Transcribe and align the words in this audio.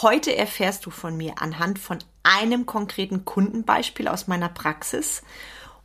Heute 0.00 0.36
erfährst 0.36 0.86
du 0.86 0.90
von 0.90 1.16
mir 1.16 1.40
anhand 1.42 1.80
von 1.80 1.98
einem 2.22 2.66
konkreten 2.66 3.24
Kundenbeispiel 3.24 4.06
aus 4.06 4.28
meiner 4.28 4.48
Praxis 4.48 5.22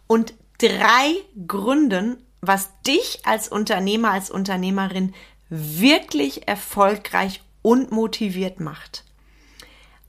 und 0.06 0.36
drei 0.60 1.16
Gründen, 1.48 2.18
was 2.40 2.70
dich 2.86 3.22
als 3.26 3.48
Unternehmer, 3.48 4.12
als 4.12 4.30
Unternehmerin 4.30 5.16
wirklich 5.50 6.48
erfolgreich 6.48 7.42
und 7.64 7.92
motiviert 7.92 8.60
macht. 8.60 9.04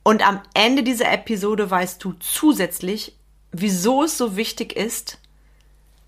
Und 0.03 0.27
am 0.27 0.43
Ende 0.53 0.83
dieser 0.83 1.11
Episode 1.11 1.71
weißt 1.71 2.05
du 2.05 2.13
zusätzlich, 2.15 3.17
wieso 3.53 4.03
es 4.03 4.19
so 4.19 4.37
wichtig 4.37 4.77
ist, 4.77 5.19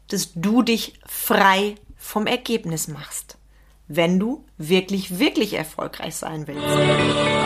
dass 0.08 0.32
du 0.34 0.62
dich 0.62 1.00
frei 1.06 1.76
vom 1.96 2.26
Ergebnis 2.26 2.88
machst, 2.88 3.38
wenn 3.88 4.20
du 4.20 4.44
wirklich, 4.58 5.18
wirklich 5.18 5.54
erfolgreich 5.54 6.14
sein 6.16 6.46
willst. 6.46 7.45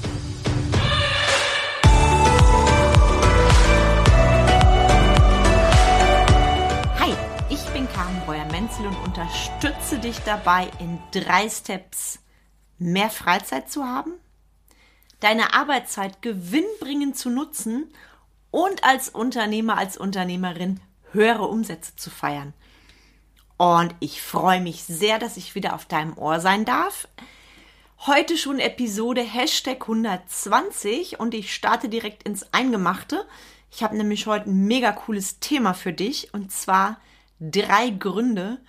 Unterstütze 9.31 9.97
dich 9.97 10.19
dabei, 10.19 10.69
in 10.79 10.99
drei 11.11 11.49
Steps 11.49 12.19
mehr 12.79 13.09
Freizeit 13.09 13.71
zu 13.71 13.85
haben, 13.85 14.13
deine 15.21 15.53
Arbeitszeit 15.53 16.21
gewinnbringend 16.21 17.17
zu 17.17 17.29
nutzen 17.29 17.93
und 18.49 18.83
als 18.83 19.07
Unternehmer, 19.07 19.77
als 19.77 19.95
Unternehmerin 19.95 20.81
höhere 21.13 21.47
Umsätze 21.47 21.95
zu 21.95 22.09
feiern. 22.09 22.53
Und 23.55 23.95
ich 24.01 24.21
freue 24.21 24.59
mich 24.59 24.83
sehr, 24.83 25.17
dass 25.17 25.37
ich 25.37 25.55
wieder 25.55 25.75
auf 25.75 25.85
deinem 25.85 26.17
Ohr 26.17 26.41
sein 26.41 26.65
darf. 26.65 27.07
Heute 28.05 28.37
schon 28.37 28.59
Episode 28.59 29.21
Hashtag 29.21 29.81
120 29.81 31.21
und 31.21 31.33
ich 31.33 31.53
starte 31.53 31.87
direkt 31.87 32.23
ins 32.23 32.51
Eingemachte. 32.51 33.25
Ich 33.71 33.81
habe 33.81 33.95
nämlich 33.95 34.27
heute 34.27 34.49
ein 34.49 34.65
mega 34.65 34.91
cooles 34.91 35.39
Thema 35.39 35.73
für 35.73 35.93
dich 35.93 36.33
und 36.33 36.51
zwar 36.51 36.99
drei 37.39 37.91
Gründe, 37.91 38.59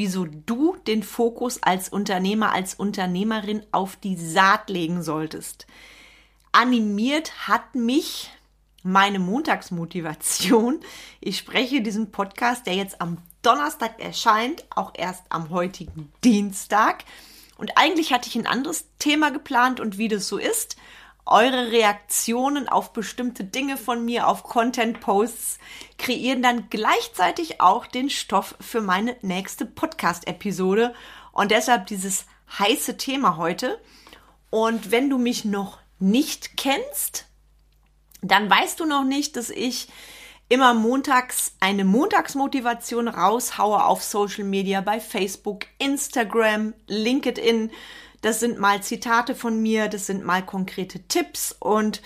wieso 0.00 0.24
du 0.24 0.76
den 0.86 1.02
Fokus 1.02 1.62
als 1.62 1.90
Unternehmer, 1.90 2.52
als 2.52 2.72
Unternehmerin 2.72 3.66
auf 3.70 3.96
die 3.96 4.16
Saat 4.16 4.70
legen 4.70 5.02
solltest. 5.02 5.66
Animiert 6.52 7.46
hat 7.46 7.74
mich 7.74 8.30
meine 8.82 9.18
Montagsmotivation. 9.18 10.80
Ich 11.20 11.36
spreche 11.36 11.82
diesen 11.82 12.12
Podcast, 12.12 12.66
der 12.66 12.76
jetzt 12.76 13.02
am 13.02 13.18
Donnerstag 13.42 14.00
erscheint, 14.00 14.64
auch 14.74 14.92
erst 14.94 15.24
am 15.28 15.50
heutigen 15.50 16.10
Dienstag. 16.24 17.04
Und 17.58 17.76
eigentlich 17.76 18.14
hatte 18.14 18.30
ich 18.30 18.36
ein 18.36 18.46
anderes 18.46 18.86
Thema 18.98 19.30
geplant 19.30 19.80
und 19.80 19.98
wie 19.98 20.08
das 20.08 20.26
so 20.28 20.38
ist, 20.38 20.76
eure 21.26 21.70
Reaktionen 21.70 22.68
auf 22.68 22.92
bestimmte 22.92 23.44
Dinge 23.44 23.76
von 23.76 24.04
mir, 24.04 24.26
auf 24.26 24.42
Content-Posts, 24.42 25.58
kreieren 25.98 26.42
dann 26.42 26.68
gleichzeitig 26.70 27.60
auch 27.60 27.86
den 27.86 28.10
Stoff 28.10 28.54
für 28.60 28.80
meine 28.80 29.16
nächste 29.22 29.66
Podcast-Episode. 29.66 30.94
Und 31.32 31.50
deshalb 31.50 31.86
dieses 31.86 32.26
heiße 32.58 32.96
Thema 32.96 33.36
heute. 33.36 33.80
Und 34.50 34.90
wenn 34.90 35.08
du 35.08 35.18
mich 35.18 35.44
noch 35.44 35.78
nicht 35.98 36.56
kennst, 36.56 37.26
dann 38.22 38.50
weißt 38.50 38.80
du 38.80 38.86
noch 38.86 39.04
nicht, 39.04 39.36
dass 39.36 39.50
ich 39.50 39.88
immer 40.48 40.74
montags 40.74 41.54
eine 41.60 41.84
Montagsmotivation 41.84 43.06
raushaue 43.06 43.84
auf 43.84 44.02
Social 44.02 44.44
Media 44.44 44.80
bei 44.80 44.98
Facebook, 44.98 45.66
Instagram, 45.78 46.74
LinkedIn 46.88 47.70
das 48.20 48.40
sind 48.40 48.58
mal 48.58 48.82
Zitate 48.82 49.34
von 49.34 49.60
mir, 49.60 49.88
das 49.88 50.06
sind 50.06 50.24
mal 50.24 50.44
konkrete 50.44 51.00
Tipps 51.08 51.54
und 51.58 52.02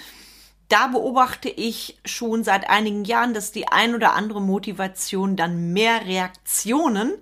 da 0.69 0.86
beobachte 0.86 1.48
ich 1.48 1.98
schon 2.04 2.42
seit 2.42 2.70
einigen 2.70 3.04
Jahren, 3.04 3.34
dass 3.34 3.52
die 3.52 3.69
ein 3.69 3.94
oder 3.94 4.14
andere 4.14 4.41
Motivation 4.41 5.36
dann 5.36 5.72
mehr 5.72 6.06
Reaktionen 6.06 7.12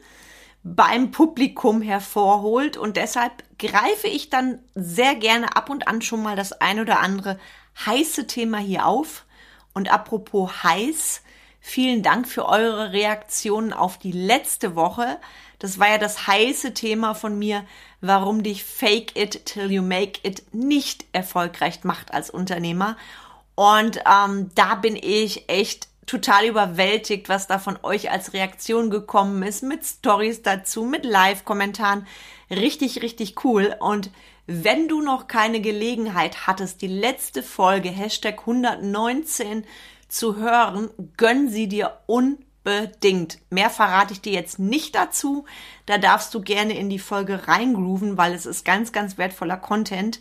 beim 0.63 1.11
Publikum 1.11 1.83
hervorholt 1.83 2.77
und 2.77 2.97
deshalb 2.97 3.43
greife 3.59 4.07
ich 4.07 4.31
dann 4.31 4.61
sehr 4.75 5.17
gerne 5.17 5.57
ab 5.57 5.71
und 5.71 5.89
an 5.89 6.03
schon 6.03 6.23
mal 6.23 6.37
das 6.37 6.53
ein 6.53 6.79
oder 6.79 7.01
andere 7.01 7.39
heiße 7.85 8.27
Thema 8.27 8.59
hier 8.59 8.87
auf. 8.87 9.25
Und 9.75 9.93
apropos 9.93 10.63
heiß, 10.63 11.23
vielen 11.61 12.03
Dank 12.03 12.29
für 12.29 12.47
eure 12.47 12.93
Reaktionen 12.93 13.73
auf 13.73 13.99
die 13.99 14.13
letzte 14.13 14.77
Woche. 14.77 15.19
Das 15.63 15.79
war 15.79 15.91
ja 15.91 15.99
das 15.99 16.27
heiße 16.27 16.75
Thema 16.75 17.15
von 17.15 17.39
mir, 17.39 17.65
warum 18.01 18.43
dich 18.43 18.65
Fake 18.65 19.17
It 19.17 19.47
Till 19.47 19.71
You 19.71 19.81
Make 19.81 20.19
It 20.25 20.43
nicht 20.53 21.05
erfolgreich 21.13 21.85
macht 21.85 22.13
als 22.13 22.31
Unternehmer. 22.31 22.97
Und 23.55 24.01
ähm, 24.05 24.51
da 24.57 24.75
bin 24.75 24.97
ich 24.97 25.49
echt 25.49 25.87
total 26.05 26.47
überwältigt, 26.47 27.29
was 27.29 27.47
da 27.47 27.61
von 27.61 27.79
euch 27.85 28.11
als 28.11 28.33
Reaktion 28.33 28.91
gekommen 28.91 29.45
ist, 29.45 29.63
mit 29.63 29.87
Stories 29.87 30.43
dazu, 30.43 30.83
mit 30.85 31.05
Live-Kommentaren. 31.05 32.09
Richtig, 32.51 33.01
richtig 33.01 33.45
cool. 33.45 33.77
Und 33.79 34.11
wenn 34.49 34.89
du 34.89 35.01
noch 35.01 35.29
keine 35.29 35.61
Gelegenheit 35.61 36.49
hattest, 36.49 36.83
die 36.83 36.89
letzte 36.89 37.45
Folge 37.45 37.89
Hashtag 37.89 38.41
119 38.41 39.65
zu 40.09 40.35
hören, 40.35 40.91
gönn 41.17 41.49
sie 41.49 41.69
dir 41.69 42.01
unbedingt 42.07 42.52
unbedingt. 42.65 43.39
Mehr 43.51 43.71
verrate 43.71 44.13
ich 44.13 44.21
dir 44.21 44.33
jetzt 44.33 44.59
nicht 44.59 44.95
dazu. 44.95 45.45
Da 45.87 45.99
darfst 45.99 46.33
du 46.35 46.41
gerne 46.41 46.77
in 46.77 46.91
die 46.91 46.99
Folge 46.99 47.49
reingrooven, 47.49 48.17
weil 48.17 48.33
es 48.33 48.47
ist 48.47 48.65
ganz, 48.65 48.93
ganz 48.93 49.19
wertvoller 49.19 49.57
Content, 49.57 50.21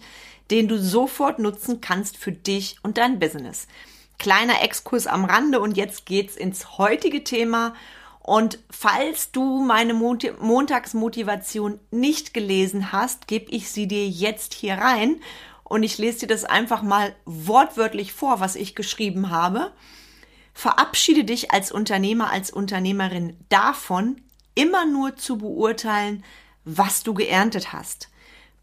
den 0.50 0.68
du 0.68 0.78
sofort 0.80 1.40
nutzen 1.40 1.82
kannst 1.82 2.18
für 2.18 2.32
dich 2.32 2.78
und 2.84 2.98
dein 2.98 3.20
Business. 3.20 3.68
Kleiner 4.20 4.62
Exkurs 4.62 5.08
am 5.08 5.26
Rande 5.26 5.60
und 5.60 5.78
jetzt 5.78 6.06
geht's 6.06 6.36
ins 6.36 6.78
heutige 6.78 7.24
Thema. 7.24 7.74
Und 8.20 8.60
falls 8.70 9.32
du 9.32 9.64
meine 9.64 9.96
Montagsmotivation 9.96 11.80
nicht 11.90 12.34
gelesen 12.34 12.92
hast, 12.92 13.28
gebe 13.28 13.50
ich 13.52 13.72
sie 13.72 13.88
dir 13.88 14.08
jetzt 14.08 14.54
hier 14.54 14.76
rein 14.76 15.22
und 15.64 15.82
ich 15.84 15.98
lese 15.98 16.20
dir 16.20 16.28
das 16.28 16.44
einfach 16.44 16.84
mal 16.84 17.16
wortwörtlich 17.26 18.14
vor, 18.14 18.40
was 18.40 18.56
ich 18.56 18.76
geschrieben 18.76 19.32
habe. 19.32 19.72
Verabschiede 20.54 21.24
dich 21.24 21.52
als 21.52 21.72
Unternehmer, 21.72 22.30
als 22.30 22.52
Unternehmerin 22.52 23.38
davon, 23.50 24.22
immer 24.56 24.86
nur 24.86 25.16
zu 25.16 25.38
beurteilen, 25.38 26.24
was 26.66 27.04
du 27.04 27.14
geerntet 27.14 27.74
hast. 27.74 28.10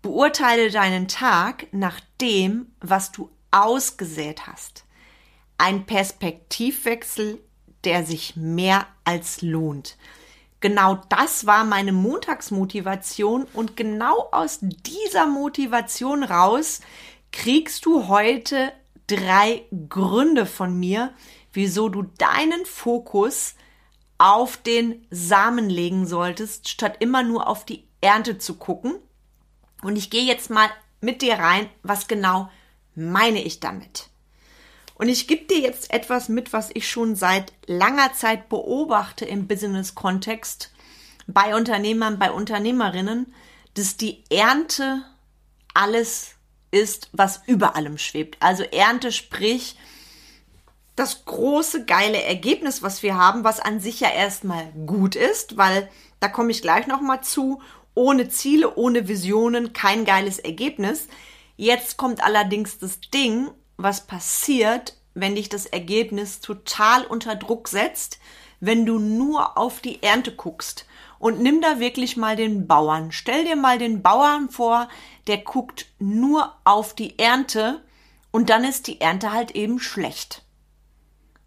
Beurteile 0.03 0.71
deinen 0.71 1.09
Tag 1.09 1.67
nach 1.73 2.01
dem, 2.21 2.71
was 2.81 3.11
du 3.11 3.31
ausgesät 3.51 4.47
hast. 4.47 4.85
Ein 5.57 5.87
Perspektivwechsel, 5.87 7.41
der 7.85 8.05
sich 8.05 8.37
mehr 8.37 8.87
als 9.05 9.43
lohnt. 9.43 9.97
Genau 10.61 11.01
das 11.09 11.47
war 11.47 11.65
meine 11.65 11.93
Montagsmotivation 11.93 13.47
und 13.53 13.77
genau 13.77 14.29
aus 14.33 14.59
dieser 14.61 15.27
Motivation 15.27 16.25
raus 16.25 16.81
kriegst 17.31 17.85
du 17.87 18.09
heute 18.09 18.73
drei 19.09 19.65
Gründe 19.89 20.47
von 20.47 20.79
mir, 20.79 21.13
wieso 21.53 21.89
du 21.89 22.03
deinen 22.03 22.65
Fokus 22.65 23.55
auf 24.19 24.57
den 24.57 25.07
Samen 25.11 25.69
legen 25.69 26.07
solltest, 26.07 26.69
statt 26.69 26.97
immer 27.01 27.25
nur 27.25 27.49
auf 27.49 27.65
die 27.65 27.85
Ernte 28.01 28.39
zu 28.39 28.55
gucken. 28.55 28.95
Und 29.83 29.97
ich 29.97 30.11
gehe 30.11 30.25
jetzt 30.25 30.51
mal 30.51 30.69
mit 31.01 31.23
dir 31.23 31.35
rein, 31.39 31.69
was 31.83 32.09
genau 32.09 32.51
meine 32.95 33.43
ich 33.43 33.61
damit. 33.61 34.09
Und 34.95 35.09
ich 35.09 35.29
gebe 35.29 35.45
dir 35.45 35.61
jetzt 35.61 35.93
etwas 35.93 36.29
mit, 36.29 36.53
was 36.53 36.71
ich 36.75 36.89
schon 36.89 37.15
seit 37.15 37.53
langer 37.67 38.13
Zeit 38.15 38.49
beobachte 38.49 39.25
im 39.25 39.47
Business-Kontext 39.47 40.73
bei 41.29 41.55
Unternehmern, 41.55 42.19
bei 42.19 42.33
Unternehmerinnen, 42.33 43.33
dass 43.75 43.97
die 43.97 44.25
Ernte 44.29 45.05
alles 45.73 46.35
ist, 46.71 47.09
was 47.13 47.43
über 47.47 47.77
allem 47.77 47.99
schwebt. 47.99 48.37
Also 48.41 48.63
Ernte, 48.63 49.13
sprich, 49.13 49.77
das 50.97 51.25
große, 51.25 51.85
geile 51.85 52.23
Ergebnis, 52.23 52.83
was 52.83 53.03
wir 53.03 53.17
haben, 53.17 53.45
was 53.45 53.61
an 53.61 53.81
sich 53.81 54.01
ja 54.01 54.11
erstmal 54.11 54.73
gut 54.87 55.15
ist, 55.15 55.57
weil 55.57 55.89
da 56.21 56.29
komme 56.29 56.51
ich 56.51 56.63
gleich 56.63 56.87
nochmal 56.87 57.23
zu. 57.23 57.63
Ohne 57.95 58.29
Ziele, 58.29 58.77
ohne 58.77 59.09
Visionen, 59.09 59.73
kein 59.73 60.05
geiles 60.05 60.39
Ergebnis. 60.39 61.09
Jetzt 61.57 61.97
kommt 61.97 62.23
allerdings 62.23 62.79
das 62.79 63.01
Ding, 63.13 63.49
was 63.77 64.07
passiert, 64.07 64.97
wenn 65.15 65.37
dich 65.37 65.49
das 65.49 65.67
Ergebnis 65.67 66.41
total 66.41 67.05
unter 67.05 67.37
Druck 67.37 67.69
setzt, 67.69 68.19
wenn 68.61 68.87
du 68.87 68.99
nur 68.99 69.57
auf 69.57 69.81
die 69.81 70.03
Ernte 70.03 70.35
guckst. 70.35 70.85
Und 71.19 71.41
nimm 71.41 71.61
da 71.61 71.81
wirklich 71.81 72.17
mal 72.17 72.37
den 72.37 72.67
Bauern. 72.67 73.13
Stell 73.13 73.45
dir 73.45 73.57
mal 73.57 73.79
den 73.79 74.03
Bauern 74.03 74.51
vor, 74.51 74.89
der 75.27 75.39
guckt 75.39 75.87
nur 75.99 76.55
auf 76.65 76.95
die 76.95 77.19
Ernte 77.19 77.83
und 78.31 78.51
dann 78.51 78.65
ist 78.65 78.87
die 78.87 79.01
Ernte 79.01 79.33
halt 79.33 79.53
eben 79.53 79.81
schlecht. 79.81 80.43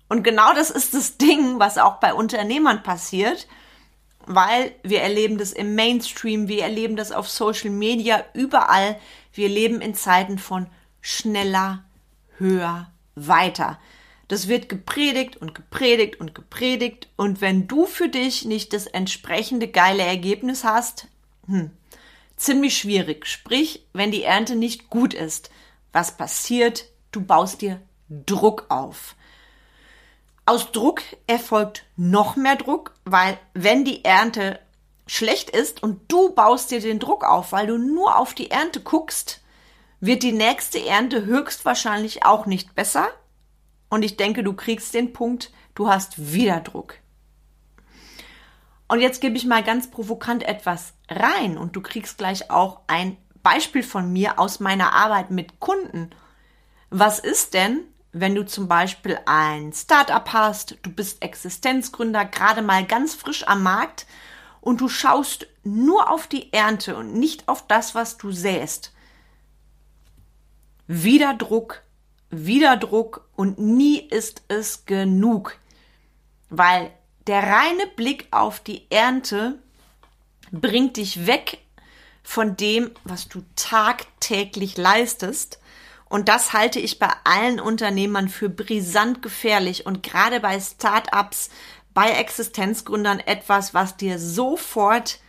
Und 0.10 0.24
genau 0.24 0.54
das 0.54 0.70
ist 0.70 0.94
das 0.94 1.18
Ding, 1.18 1.60
was 1.60 1.78
auch 1.78 1.96
bei 2.02 2.14
Unternehmern 2.14 2.84
passiert, 2.84 3.48
weil 4.26 4.76
wir 4.84 5.02
erleben 5.02 5.38
das 5.38 5.54
im 5.54 5.76
Mainstream, 5.76 6.48
wir 6.48 6.64
erleben 6.64 6.96
das 6.96 7.12
auf 7.12 7.30
Social 7.30 7.70
Media, 7.70 8.24
überall. 8.34 9.00
Wir 9.34 9.48
leben 9.48 9.80
in 9.80 9.96
Zeiten 9.96 10.38
von 10.38 10.68
schneller, 11.00 11.86
höher, 12.38 12.92
weiter. 13.16 13.80
Das 14.32 14.48
wird 14.48 14.70
gepredigt 14.70 15.36
und 15.36 15.54
gepredigt 15.54 16.22
und 16.22 16.34
gepredigt. 16.34 17.10
Und 17.18 17.42
wenn 17.42 17.68
du 17.68 17.86
für 17.86 18.08
dich 18.08 18.46
nicht 18.46 18.72
das 18.72 18.88
entsprechende 18.88 19.68
geile 19.68 20.04
Ergebnis 20.04 20.64
hast, 20.64 21.08
hm, 21.48 21.72
ziemlich 22.38 22.78
schwierig. 22.78 23.26
Sprich, 23.26 23.86
wenn 23.92 24.10
die 24.10 24.24
Ernte 24.24 24.56
nicht 24.56 24.90
gut 24.90 25.14
ist, 25.14 25.50
was 25.92 26.16
passiert? 26.16 26.86
Du 27.12 27.20
baust 27.20 27.60
dir 27.60 27.82
Druck 28.08 28.68
auf. 28.70 29.18
Aus 30.46 30.72
Druck 30.72 31.02
erfolgt 31.28 31.84
noch 31.98 32.38
mehr 32.38 32.56
Druck, 32.56 32.94
weil 33.04 33.38
wenn 33.54 33.84
die 33.84 34.06
Ernte 34.06 34.62
schlecht 35.08 35.50
ist 35.50 35.84
und 35.84 36.10
du 36.10 36.30
baust 36.34 36.72
dir 36.72 36.80
den 36.80 37.00
Druck 37.00 37.26
auf, 37.26 37.52
weil 37.52 37.68
du 37.68 37.78
nur 37.78 38.18
auf 38.18 38.34
die 38.34 38.50
Ernte 38.50 38.80
guckst, 38.80 39.42
wird 40.00 40.24
die 40.24 40.32
nächste 40.32 40.86
Ernte 40.86 41.26
höchstwahrscheinlich 41.26 42.24
auch 42.24 42.46
nicht 42.46 42.76
besser. 42.76 43.10
Und 43.92 44.04
ich 44.04 44.16
denke, 44.16 44.42
du 44.42 44.54
kriegst 44.54 44.94
den 44.94 45.12
Punkt, 45.12 45.52
du 45.76 45.90
hast 45.90 46.32
wieder 46.32 46.62
Druck. 46.62 46.96
Und 48.88 49.02
jetzt 49.02 49.20
gebe 49.20 49.36
ich 49.36 49.46
mal 49.46 49.64
ganz 49.64 49.92
provokant 49.92 50.44
etwas 50.44 50.94
rein 51.10 51.58
und 51.58 51.76
du 51.76 51.82
kriegst 51.82 52.18
gleich 52.18 52.50
auch 52.50 52.80
ein 52.88 53.18
Beispiel 53.44 53.84
von 53.84 54.12
mir 54.14 54.40
aus 54.40 54.62
meiner 54.62 54.94
Arbeit 54.94 55.30
mit 55.30 55.60
Kunden. 55.60 56.12
Was 56.90 57.20
ist 57.20 57.54
denn, 57.54 57.82
wenn 58.14 58.34
du 58.34 58.46
zum 58.46 58.70
Beispiel 58.70 59.20
ein 59.26 59.74
Startup 59.74 60.32
hast, 60.32 60.78
du 60.84 60.90
bist 60.90 61.22
Existenzgründer, 61.22 62.24
gerade 62.24 62.62
mal 62.62 62.86
ganz 62.86 63.14
frisch 63.14 63.46
am 63.46 63.62
Markt 63.62 64.06
und 64.62 64.80
du 64.80 64.88
schaust 64.88 65.48
nur 65.66 66.10
auf 66.10 66.28
die 66.28 66.54
Ernte 66.54 66.96
und 66.96 67.14
nicht 67.14 67.50
auf 67.50 67.68
das, 67.68 67.94
was 67.94 68.18
du 68.18 68.32
säst? 68.32 68.94
Wieder 70.88 71.34
Druck, 71.34 71.84
wieder 72.32 72.78
Druck 72.78 73.28
und 73.36 73.60
nie 73.60 74.00
ist 74.00 74.44
es 74.48 74.86
genug. 74.86 75.58
Weil 76.50 76.92
der 77.28 77.44
reine 77.44 77.88
Blick 77.96 78.28
auf 78.32 78.60
die 78.60 78.90
Ernte 78.90 79.60
bringt 80.52 80.98
dich 80.98 81.28
weg 81.28 81.60
von 82.24 82.58
dem, 82.58 82.92
was 83.04 83.28
du 83.28 83.44
tagtäglich 83.56 84.78
leistest. 84.78 85.60
Und 86.10 86.28
das 86.28 86.54
halte 86.54 86.80
ich 86.80 87.00
bei 87.00 87.12
allen 87.24 87.60
Unternehmern 87.60 88.28
für 88.28 88.50
brisant 88.50 89.22
gefährlich 89.22 89.86
und 89.86 90.04
gerade 90.04 90.40
bei 90.40 90.60
Startups, 90.60 91.50
bei 91.94 92.12
Existenzgründern 92.12 93.20
etwas, 93.20 93.74
was 93.74 93.98
dir 93.98 94.20
sofort 94.20 95.20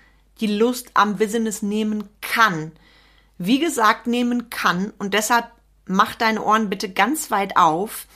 die 0.40 0.48
Lust 0.48 0.90
am 0.94 1.16
Business 1.16 1.62
nehmen 1.62 2.08
kann 2.20 2.72
wie 3.44 3.58
gesagt, 3.58 4.06
nehmen 4.06 4.50
kann. 4.50 4.92
Und 4.98 5.14
deshalb 5.14 5.50
mach 5.92 6.14
deine 6.14 6.42
Ohren 6.42 6.68
bitte 6.68 6.90
ganz 6.90 7.30
weit 7.30 7.56
auf. 7.56 8.06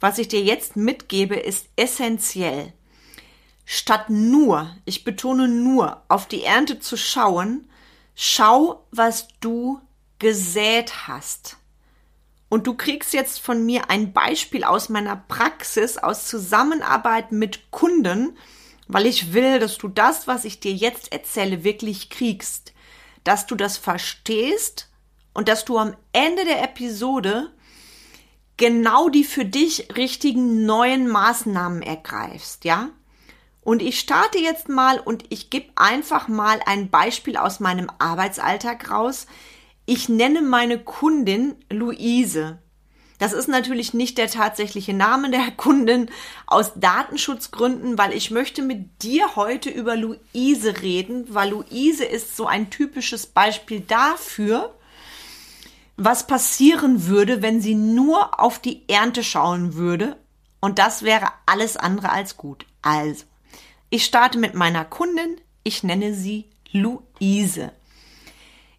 Was 0.00 0.18
ich 0.18 0.28
dir 0.28 0.42
jetzt 0.42 0.76
mitgebe, 0.76 1.36
ist 1.36 1.68
essentiell. 1.76 2.72
Statt 3.64 4.10
nur, 4.10 4.74
ich 4.84 5.04
betone 5.04 5.48
nur, 5.48 6.02
auf 6.08 6.26
die 6.26 6.44
Ernte 6.44 6.80
zu 6.80 6.96
schauen, 6.96 7.68
schau, 8.14 8.86
was 8.90 9.28
du 9.40 9.80
gesät 10.18 11.06
hast. 11.06 11.56
Und 12.48 12.66
du 12.66 12.74
kriegst 12.74 13.12
jetzt 13.12 13.40
von 13.40 13.66
mir 13.66 13.90
ein 13.90 14.12
Beispiel 14.12 14.64
aus 14.64 14.88
meiner 14.88 15.16
Praxis, 15.16 15.98
aus 15.98 16.26
Zusammenarbeit 16.26 17.30
mit 17.30 17.70
Kunden, 17.70 18.38
weil 18.86 19.04
ich 19.04 19.34
will, 19.34 19.58
dass 19.58 19.76
du 19.76 19.88
das, 19.88 20.26
was 20.26 20.46
ich 20.46 20.60
dir 20.60 20.72
jetzt 20.72 21.12
erzähle, 21.12 21.62
wirklich 21.62 22.08
kriegst 22.08 22.72
dass 23.28 23.46
du 23.46 23.56
das 23.56 23.76
verstehst 23.76 24.87
und 25.34 25.48
dass 25.48 25.64
du 25.64 25.78
am 25.78 25.96
Ende 26.12 26.44
der 26.44 26.62
Episode 26.62 27.50
genau 28.56 29.08
die 29.08 29.24
für 29.24 29.44
dich 29.44 29.96
richtigen 29.96 30.66
neuen 30.66 31.08
Maßnahmen 31.08 31.82
ergreifst, 31.82 32.64
ja? 32.64 32.90
Und 33.62 33.82
ich 33.82 34.00
starte 34.00 34.38
jetzt 34.38 34.68
mal 34.68 34.98
und 34.98 35.24
ich 35.28 35.50
gebe 35.50 35.66
einfach 35.76 36.26
mal 36.28 36.60
ein 36.64 36.88
Beispiel 36.88 37.36
aus 37.36 37.60
meinem 37.60 37.90
Arbeitsalltag 37.98 38.90
raus. 38.90 39.26
Ich 39.84 40.08
nenne 40.08 40.40
meine 40.40 40.78
Kundin 40.78 41.54
Luise. 41.70 42.58
Das 43.18 43.32
ist 43.32 43.48
natürlich 43.48 43.94
nicht 43.94 44.16
der 44.16 44.30
tatsächliche 44.30 44.94
Name 44.94 45.30
der 45.30 45.50
Kundin 45.56 46.10
aus 46.46 46.72
Datenschutzgründen, 46.76 47.98
weil 47.98 48.14
ich 48.14 48.30
möchte 48.30 48.62
mit 48.62 49.02
dir 49.02 49.36
heute 49.36 49.68
über 49.68 49.96
Luise 49.96 50.80
reden, 50.80 51.26
weil 51.28 51.50
Luise 51.50 52.04
ist 52.04 52.36
so 52.36 52.46
ein 52.46 52.70
typisches 52.70 53.26
Beispiel 53.26 53.80
dafür, 53.80 54.77
was 55.98 56.26
passieren 56.26 57.06
würde, 57.06 57.42
wenn 57.42 57.60
sie 57.60 57.74
nur 57.74 58.40
auf 58.40 58.58
die 58.58 58.88
Ernte 58.88 59.22
schauen 59.22 59.74
würde. 59.74 60.16
Und 60.60 60.78
das 60.78 61.02
wäre 61.02 61.28
alles 61.44 61.76
andere 61.76 62.10
als 62.10 62.36
gut. 62.36 62.64
Also, 62.80 63.24
ich 63.90 64.04
starte 64.04 64.38
mit 64.38 64.54
meiner 64.54 64.84
Kundin. 64.84 65.40
Ich 65.62 65.82
nenne 65.82 66.14
sie 66.14 66.46
Luise. 66.72 67.72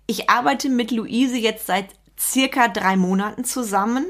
Ich 0.07 0.30
arbeite 0.30 0.69
mit 0.69 0.89
Luise 0.89 1.38
jetzt 1.38 1.68
seit 1.68 1.89
circa 2.18 2.68
drei 2.68 2.98
Monaten 2.98 3.44
zusammen 3.44 4.06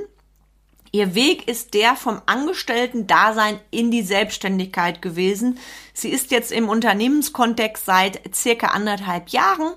Ihr 0.91 1.13
Weg 1.13 1.47
ist 1.47 1.75
der 1.75 1.95
vom 1.95 2.21
Angestellten-Dasein 2.25 3.59
in 3.69 3.91
die 3.91 4.01
Selbstständigkeit 4.01 5.01
gewesen. 5.01 5.59
Sie 5.94 6.09
ist 6.09 6.31
jetzt 6.31 6.51
im 6.51 6.67
Unternehmenskontext 6.67 7.85
seit 7.85 8.35
circa 8.35 8.67
anderthalb 8.67 9.29
Jahren, 9.29 9.73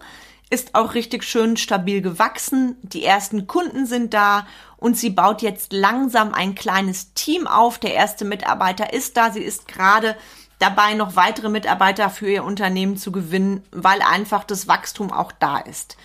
ist 0.52 0.74
auch 0.74 0.92
richtig 0.92 1.24
schön 1.24 1.56
stabil 1.56 2.02
gewachsen. 2.02 2.76
Die 2.82 3.04
ersten 3.04 3.46
Kunden 3.46 3.86
sind 3.86 4.12
da 4.12 4.46
und 4.76 4.98
sie 4.98 5.08
baut 5.08 5.40
jetzt 5.40 5.72
langsam 5.72 6.34
ein 6.34 6.54
kleines 6.54 7.14
Team 7.14 7.46
auf. 7.46 7.78
Der 7.78 7.94
erste 7.94 8.26
Mitarbeiter 8.26 8.92
ist 8.92 9.16
da. 9.16 9.30
Sie 9.30 9.42
ist 9.42 9.66
gerade 9.66 10.14
dabei, 10.58 10.92
noch 10.92 11.16
weitere 11.16 11.48
Mitarbeiter 11.48 12.10
für 12.10 12.30
ihr 12.30 12.44
Unternehmen 12.44 12.98
zu 12.98 13.12
gewinnen, 13.12 13.64
weil 13.70 14.02
einfach 14.02 14.44
das 14.44 14.68
Wachstum 14.68 15.10
auch 15.10 15.32
da 15.32 15.56
ist. 15.56 15.96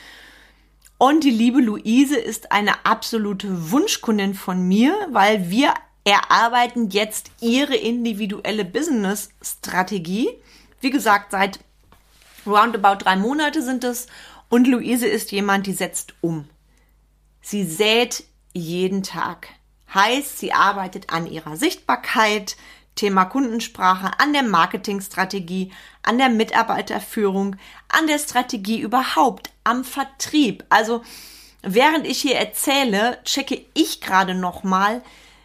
Und 0.98 1.26
die 1.26 1.30
liebe 1.30 1.60
Luise 1.60 2.18
ist 2.18 2.54
eine 2.54 2.86
absolute 2.86 3.72
Wunschkundin 3.72 4.34
von 4.34 4.66
mir, 4.66 4.96
weil 5.12 5.50
wir 5.50 5.74
erarbeiten 6.06 6.89
jetzt 6.89 7.32
ihre 7.42 7.75
individuelle 7.75 8.63
Business-Strategie. 8.63 10.30
Wie 10.80 10.89
gesagt, 10.89 11.32
seit 11.32 11.60
roundabout 12.48 13.04
drei 13.04 13.18
Monate 13.18 13.62
sind 13.62 13.84
es. 13.84 14.08
Und 14.50 14.68
Luise 14.68 15.08
ist 15.08 15.32
jemand, 15.32 15.68
die 15.68 15.74
setzt 15.74 16.16
um. 16.22 16.48
Sie 17.42 17.63
sät 17.63 18.24
jeden 18.54 19.04
Tag. 19.04 19.50
Heißt, 19.94 20.39
sie 20.39 20.54
arbeitet 20.54 21.12
an 21.12 21.27
ihrer 21.27 21.56
Sichtbarkeit, 21.58 22.58
Thema 22.96 23.25
Kundensprache, 23.25 24.20
an 24.20 24.34
der 24.34 24.44
Marketingstrategie, 24.44 25.72
an 26.01 26.18
der 26.18 26.30
Mitarbeiterführung, 26.30 27.56
an 27.88 28.08
der 28.08 28.20
Strategie 28.20 28.82
überhaupt, 28.82 29.51
am 29.63 29.84
Vertrieb. 29.84 30.66
Also 30.70 31.04
während 31.62 32.06
ich 32.08 32.20
hier 32.20 32.36
erzähle, 32.36 33.20
checke 33.24 33.63
ich 33.74 34.01
gerade 34.01 34.34
nochmal, 34.34 35.04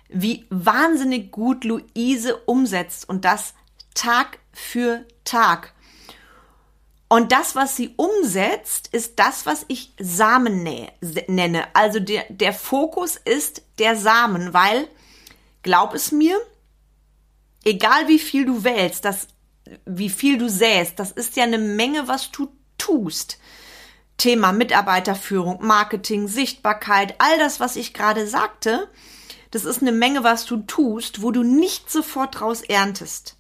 wie 0.08 0.46
wahnsinnig 0.50 1.30
gut 1.30 1.64
Luise 1.64 2.36
umsetzt 2.46 3.08
und 3.08 3.24
das 3.24 3.54
Tag 3.94 4.38
für 4.52 5.04
Tag. 5.24 5.72
Und 7.12 7.30
das, 7.30 7.54
was 7.54 7.76
sie 7.76 7.92
umsetzt, 7.96 8.88
ist 8.90 9.18
das, 9.18 9.44
was 9.44 9.66
ich 9.68 9.92
Samen 10.00 10.66
nenne. 11.28 11.66
Also 11.74 12.00
der, 12.00 12.24
der 12.30 12.54
Fokus 12.54 13.16
ist 13.22 13.60
der 13.78 13.96
Samen, 13.96 14.54
weil, 14.54 14.88
glaub 15.62 15.92
es 15.92 16.10
mir, 16.10 16.40
egal 17.64 18.08
wie 18.08 18.18
viel 18.18 18.46
du 18.46 18.64
wählst, 18.64 19.04
das, 19.04 19.26
wie 19.84 20.08
viel 20.08 20.38
du 20.38 20.48
säst, 20.48 20.98
das 20.98 21.10
ist 21.10 21.36
ja 21.36 21.42
eine 21.42 21.58
Menge, 21.58 22.08
was 22.08 22.30
du 22.30 22.48
tust. 22.78 23.38
Thema 24.16 24.52
Mitarbeiterführung, 24.52 25.58
Marketing, 25.60 26.28
Sichtbarkeit, 26.28 27.16
all 27.18 27.38
das, 27.38 27.60
was 27.60 27.76
ich 27.76 27.92
gerade 27.92 28.26
sagte, 28.26 28.88
das 29.50 29.66
ist 29.66 29.82
eine 29.82 29.92
Menge, 29.92 30.24
was 30.24 30.46
du 30.46 30.62
tust, 30.62 31.20
wo 31.20 31.30
du 31.30 31.42
nicht 31.42 31.90
sofort 31.90 32.40
draus 32.40 32.62
erntest. 32.62 33.36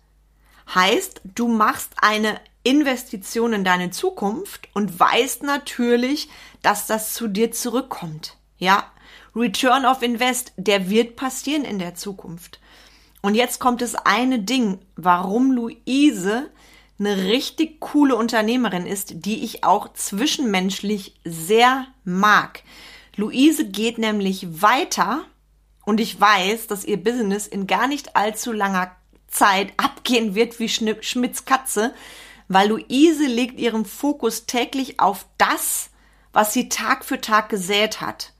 Heißt, 0.74 1.22
du 1.24 1.48
machst 1.48 1.92
eine 2.02 2.38
Investition 2.64 3.52
in 3.52 3.64
deine 3.64 3.90
Zukunft 3.90 4.68
und 4.72 4.98
weißt 4.98 5.42
natürlich, 5.42 6.28
dass 6.62 6.86
das 6.86 7.14
zu 7.14 7.28
dir 7.28 7.52
zurückkommt. 7.52 8.36
Ja, 8.58 8.84
Return 9.34 9.84
of 9.84 10.02
Invest, 10.02 10.52
der 10.56 10.88
wird 10.90 11.16
passieren 11.16 11.64
in 11.64 11.78
der 11.78 11.94
Zukunft. 11.94 12.60
Und 13.22 13.34
jetzt 13.34 13.60
kommt 13.60 13.82
das 13.82 13.94
eine 13.94 14.40
Ding, 14.40 14.78
warum 14.96 15.52
Luise 15.52 16.50
eine 16.98 17.16
richtig 17.24 17.80
coole 17.80 18.14
Unternehmerin 18.14 18.86
ist, 18.86 19.24
die 19.26 19.42
ich 19.44 19.64
auch 19.64 19.92
zwischenmenschlich 19.92 21.14
sehr 21.24 21.86
mag. 22.04 22.62
Luise 23.16 23.66
geht 23.68 23.98
nämlich 23.98 24.62
weiter 24.62 25.24
und 25.84 26.00
ich 26.00 26.20
weiß, 26.20 26.68
dass 26.68 26.84
ihr 26.84 27.02
Business 27.02 27.46
in 27.46 27.66
gar 27.66 27.88
nicht 27.88 28.14
allzu 28.14 28.52
langer 28.52 28.94
Zeit 29.28 29.72
abgehen 29.78 30.34
wird 30.34 30.60
wie 30.60 30.68
Schmidts 30.68 31.44
Katze, 31.44 31.94
weil 32.52 32.68
Luise 32.68 33.26
legt 33.26 33.58
ihren 33.58 33.84
Fokus 33.84 34.46
täglich 34.46 35.00
auf 35.00 35.26
das, 35.38 35.90
was 36.32 36.52
sie 36.52 36.68
Tag 36.68 37.04
für 37.04 37.20
Tag 37.20 37.48
gesät 37.48 38.00
hat. 38.00 38.32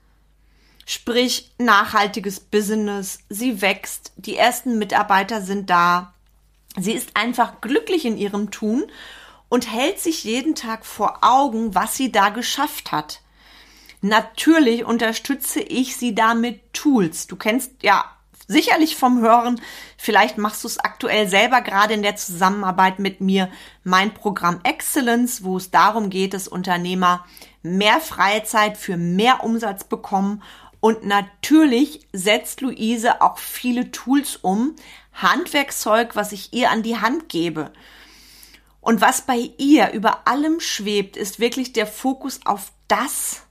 Sprich, 0.85 1.51
nachhaltiges 1.57 2.39
Business, 2.39 3.19
sie 3.29 3.61
wächst, 3.61 4.11
die 4.17 4.35
ersten 4.35 4.77
Mitarbeiter 4.77 5.41
sind 5.41 5.69
da. 5.69 6.13
Sie 6.77 6.91
ist 6.91 7.15
einfach 7.15 7.61
glücklich 7.61 8.05
in 8.05 8.17
ihrem 8.17 8.51
Tun 8.51 8.83
und 9.49 9.71
hält 9.71 9.99
sich 9.99 10.23
jeden 10.23 10.55
Tag 10.55 10.85
vor 10.85 11.19
Augen, 11.21 11.73
was 11.75 11.95
sie 11.95 12.11
da 12.11 12.29
geschafft 12.29 12.91
hat. 12.91 13.21
Natürlich 14.01 14.83
unterstütze 14.83 15.61
ich 15.61 15.95
sie 15.95 16.13
da 16.13 16.33
mit 16.33 16.73
Tools. 16.73 17.27
Du 17.27 17.37
kennst 17.37 17.71
ja 17.81 18.03
sicherlich 18.53 18.95
vom 18.95 19.19
Hören, 19.19 19.59
vielleicht 19.97 20.37
machst 20.37 20.63
du 20.63 20.67
es 20.69 20.79
aktuell 20.79 21.27
selber 21.27 21.61
gerade 21.61 21.93
in 21.93 22.03
der 22.03 22.15
Zusammenarbeit 22.15 22.99
mit 22.99 23.19
mir, 23.19 23.49
mein 23.83 24.13
Programm 24.13 24.61
Excellence, 24.63 25.43
wo 25.43 25.57
es 25.57 25.71
darum 25.71 26.09
geht, 26.09 26.33
dass 26.33 26.47
Unternehmer 26.47 27.25
mehr 27.63 27.99
Freizeit 27.99 28.77
für 28.77 28.95
mehr 28.95 29.43
Umsatz 29.43 29.83
bekommen. 29.83 30.41
Und 30.79 31.05
natürlich 31.05 32.07
setzt 32.13 32.61
Luise 32.61 33.21
auch 33.21 33.37
viele 33.37 33.91
Tools 33.91 34.37
um, 34.37 34.75
Handwerkszeug, 35.13 36.15
was 36.15 36.31
ich 36.31 36.53
ihr 36.53 36.71
an 36.71 36.83
die 36.83 36.97
Hand 36.97 37.29
gebe. 37.29 37.71
Und 38.81 38.99
was 38.99 39.21
bei 39.21 39.51
ihr 39.57 39.91
über 39.91 40.27
allem 40.27 40.59
schwebt, 40.59 41.15
ist 41.15 41.39
wirklich 41.39 41.71
der 41.71 41.87
Fokus 41.87 42.41
auf 42.45 42.71
das, 42.87 43.43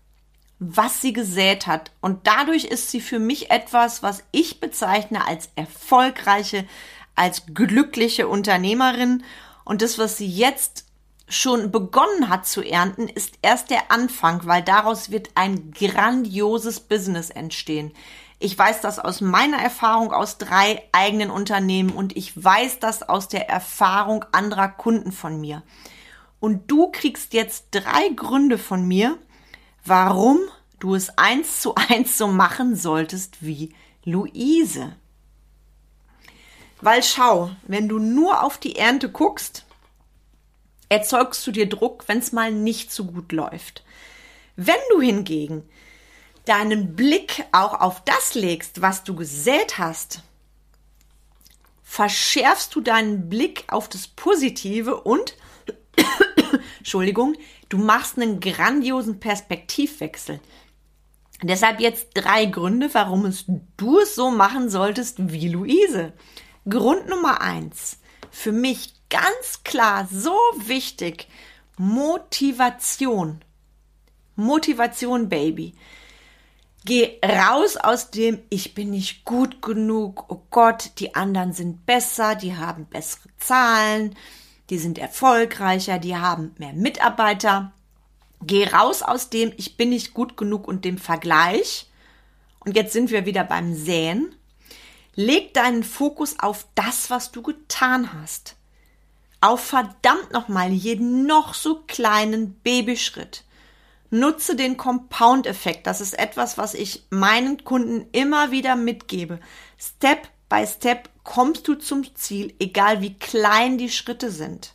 was 0.71 1.01
sie 1.01 1.13
gesät 1.13 1.67
hat. 1.67 1.91
Und 2.01 2.27
dadurch 2.27 2.65
ist 2.65 2.91
sie 2.91 3.01
für 3.01 3.19
mich 3.19 3.51
etwas, 3.51 4.03
was 4.03 4.23
ich 4.31 4.61
bezeichne 4.61 5.27
als 5.27 5.51
erfolgreiche, 5.57 6.67
als 7.15 7.43
glückliche 7.53 8.29
Unternehmerin. 8.29 9.25
Und 9.65 9.83
das, 9.83 9.99
was 9.99 10.17
sie 10.17 10.29
jetzt 10.29 10.87
schon 11.29 11.71
begonnen 11.71 12.29
hat 12.29 12.47
zu 12.47 12.63
ernten, 12.63 13.09
ist 13.09 13.35
erst 13.43 13.71
der 13.71 13.91
Anfang, 13.91 14.47
weil 14.47 14.63
daraus 14.63 15.11
wird 15.11 15.31
ein 15.35 15.73
grandioses 15.73 16.81
Business 16.81 17.31
entstehen. 17.31 17.93
Ich 18.39 18.59
weiß 18.59 18.81
das 18.81 18.99
aus 18.99 19.21
meiner 19.21 19.59
Erfahrung 19.59 20.13
aus 20.13 20.37
drei 20.39 20.83
eigenen 20.93 21.31
Unternehmen 21.31 21.91
und 21.91 22.17
ich 22.17 22.43
weiß 22.43 22.81
das 22.81 23.03
aus 23.03 23.29
der 23.29 23.49
Erfahrung 23.49 24.25
anderer 24.33 24.69
Kunden 24.69 25.13
von 25.13 25.41
mir. 25.41 25.63
Und 26.41 26.71
du 26.71 26.91
kriegst 26.91 27.35
jetzt 27.35 27.67
drei 27.71 28.09
Gründe 28.17 28.59
von 28.59 28.87
mir, 28.87 29.17
warum 29.85 30.41
du 30.79 30.95
es 30.95 31.17
eins 31.19 31.61
zu 31.61 31.75
eins 31.75 32.19
so 32.19 32.29
machen 32.29 32.77
solltest 32.77 33.39
wie 33.41 33.75
Luise. 34.05 34.97
Weil 36.81 37.03
schau, 37.03 37.51
wenn 37.63 37.89
du 37.89 37.99
nur 37.99 38.43
auf 38.43 38.59
die 38.59 38.77
Ernte 38.77 39.09
guckst, 39.09 39.65
erzeugst 40.89 41.47
du 41.47 41.53
dir 41.53 41.69
Druck, 41.69 42.05
wenn 42.09 42.19
es 42.19 42.33
mal 42.33 42.53
nicht 42.53 42.93
so 42.93 43.05
gut 43.05 43.33
läuft. 43.33 43.85
Wenn 44.57 44.81
du 44.91 45.01
hingegen 45.01 45.63
deinen 46.45 46.97
Blick 46.97 47.45
auch 47.53 47.81
auf 47.81 48.03
das 48.05 48.35
legst, 48.35 48.83
was 48.83 49.05
du 49.05 49.15
gesät 49.15 49.79
hast, 49.79 50.23
verschärfst 51.83 52.75
du 52.75 52.81
deinen 52.81 53.29
Blick 53.29 53.65
auf 53.69 53.89
das 53.89 54.09
Positive 54.09 55.01
und 55.03 55.37
Entschuldigung, 56.79 57.37
du 57.73 57.79
machst 57.79 58.19
einen 58.19 58.39
grandiosen 58.39 59.19
Perspektivwechsel. 59.19 60.41
Deshalb 61.43 61.81
jetzt 61.81 62.09
drei 62.15 62.45
Gründe, 62.45 62.93
warum 62.93 63.25
es 63.25 63.47
du 63.79 63.99
es 63.99 64.15
so 64.15 64.31
machen 64.31 64.69
solltest 64.69 65.33
wie 65.33 65.49
Luise. 65.49 66.13
Grund 66.69 67.09
Nummer 67.09 67.41
eins. 67.41 67.99
Für 68.31 68.53
mich 68.53 68.95
ganz 69.09 69.65
klar 69.65 70.07
so 70.13 70.37
wichtig. 70.67 71.29
Motivation. 71.79 73.43
Motivation, 74.37 75.31
Baby. 75.31 75.75
Geh 76.85 77.21
raus 77.25 77.77
aus 77.77 78.11
dem, 78.11 78.41
ich 78.51 78.75
bin 78.75 78.91
nicht 78.91 79.25
gut 79.25 79.63
genug, 79.63 80.27
oh 80.29 80.43
Gott, 80.51 80.93
die 80.99 81.15
anderen 81.15 81.53
sind 81.53 81.87
besser, 81.87 82.35
die 82.35 82.57
haben 82.57 82.87
bessere 82.87 83.29
Zahlen, 83.39 84.17
die 84.71 84.79
sind 84.79 84.99
erfolgreicher, 84.99 85.99
die 85.99 86.17
haben 86.17 86.55
mehr 86.59 86.73
Mitarbeiter. 86.73 87.73
Geh 88.43 88.67
raus 88.67 89.03
aus 89.03 89.31
dem, 89.31 89.53
ich 89.57 89.77
bin 89.77 89.91
nicht 89.91 90.15
gut 90.15 90.37
genug 90.37 90.67
und 90.67 90.85
dem 90.85 90.99
Vergleich. 90.99 91.89
Und 92.61 92.77
jetzt 92.77 92.93
sind 92.93 93.11
wir 93.11 93.27
wieder 93.27 93.45
beim 93.45 93.75
Säen. 93.75 94.35
Leg 95.15 95.53
deinen 95.53 95.83
Fokus 95.83 96.39
auf 96.39 96.67
das, 96.75 97.11
was 97.11 97.33
du 97.33 97.43
getan 97.43 98.13
hast. 98.13 98.57
Auf 99.41 99.61
verdammt 99.61 100.33
nochmal 100.33 100.71
jeden 100.71 101.27
noch 101.27 101.55
so 101.55 101.83
kleinen 101.87 102.55
Babyschritt. 102.61 103.45
Nutze 104.11 104.57
den 104.57 104.77
Compound-Effekt. 104.77 105.87
Das 105.87 106.01
ist 106.01 106.19
etwas, 106.19 106.59
was 106.59 106.75
ich 106.75 107.05
meinen 107.11 107.65
Kunden 107.65 108.07
immer 108.13 108.51
wieder 108.51 108.77
mitgebe. 108.77 109.41
Step 109.79 110.29
by 110.53 110.67
Step 110.67 111.09
kommst 111.25 111.67
du 111.67 111.77
zum 111.77 112.15
Ziel, 112.15 112.53
egal 112.59 113.01
wie 113.01 113.15
klein 113.15 113.79
die 113.79 113.89
Schritte 113.89 114.31
sind. 114.31 114.75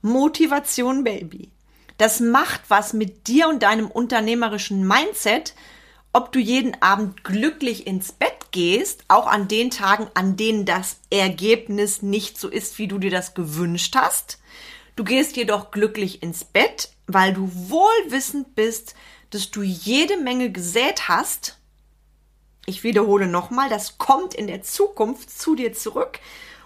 Motivation, 0.00 1.02
Baby. 1.02 1.50
Das 1.98 2.20
macht 2.20 2.60
was 2.68 2.92
mit 2.92 3.26
dir 3.26 3.48
und 3.48 3.64
deinem 3.64 3.90
unternehmerischen 3.90 4.86
Mindset, 4.86 5.56
ob 6.12 6.30
du 6.30 6.38
jeden 6.38 6.80
Abend 6.82 7.24
glücklich 7.24 7.88
ins 7.88 8.12
Bett 8.12 8.52
gehst, 8.52 9.04
auch 9.08 9.26
an 9.26 9.48
den 9.48 9.72
Tagen, 9.72 10.06
an 10.14 10.36
denen 10.36 10.66
das 10.66 10.98
Ergebnis 11.10 12.02
nicht 12.02 12.38
so 12.38 12.48
ist, 12.48 12.78
wie 12.78 12.86
du 12.86 12.98
dir 12.98 13.10
das 13.10 13.34
gewünscht 13.34 13.96
hast. 13.96 14.38
Du 14.94 15.02
gehst 15.02 15.36
jedoch 15.36 15.72
glücklich 15.72 16.22
ins 16.22 16.44
Bett, 16.44 16.90
weil 17.08 17.32
du 17.32 17.50
wohlwissend 17.52 18.54
bist, 18.54 18.94
dass 19.30 19.50
du 19.50 19.62
jede 19.62 20.16
Menge 20.16 20.52
gesät 20.52 21.08
hast. 21.08 21.58
Ich 22.66 22.82
wiederhole 22.82 23.28
nochmal, 23.28 23.68
das 23.68 23.96
kommt 23.96 24.34
in 24.34 24.48
der 24.48 24.62
Zukunft 24.62 25.30
zu 25.30 25.54
dir 25.54 25.72
zurück 25.72 26.18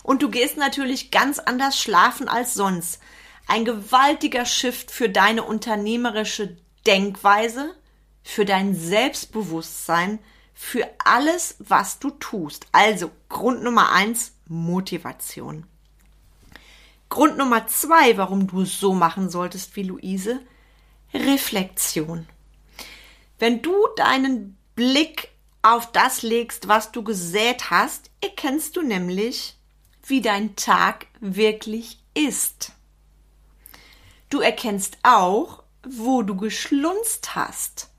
und 0.03 0.23
du 0.23 0.31
gehst 0.31 0.57
natürlich 0.57 1.11
ganz 1.11 1.39
anders 1.39 1.79
schlafen 1.79 2.29
als 2.29 2.55
sonst 2.55 3.01
ein 3.47 3.65
gewaltiger 3.65 4.45
Shift 4.47 4.91
für 4.91 5.09
deine 5.09 5.43
unternehmerische 5.43 6.57
Denkweise, 6.87 7.75
für 8.23 8.45
dein 8.45 8.75
Selbstbewusstsein, 8.77 10.21
für 10.55 10.89
alles, 11.05 11.57
was 11.59 11.99
du 11.99 12.11
tust. 12.11 12.67
Also 12.71 13.11
Grund 13.29 13.63
Nummer 13.63 13.91
eins, 13.93 14.35
Motivation. 14.47 15.67
Grund 17.09 17.39
Nummer 17.39 17.67
zwei, 17.67 18.17
warum 18.17 18.47
du 18.47 18.63
es 18.63 18.79
so 18.79 18.95
machen 18.95 19.31
solltest 19.31 19.75
wie 19.75 19.83
Luise, 19.83 20.41
Reflexion. 21.13 22.27
Wenn 23.41 23.63
du 23.63 23.75
deinen 23.97 24.57
Blick 24.77 25.31
auf 25.63 25.93
das 25.93 26.23
legst, 26.23 26.69
was 26.69 26.93
du 26.93 27.03
gesät 27.03 27.71
hast, 27.71 28.11
erkennst 28.21 28.77
du 28.77 28.83
nämlich, 28.83 29.57
wie 30.03 30.21
dein 30.21 30.57
Tag 30.57 31.07
wirklich 31.21 31.99
ist. 32.15 32.73
Du 34.31 34.41
erkennst 34.41 34.99
auch, 35.03 35.63
wo 35.83 36.23
du 36.23 36.37
geschlunzt 36.37 37.35
hast. 37.35 37.91